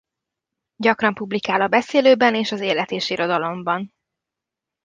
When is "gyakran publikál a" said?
0.75-1.67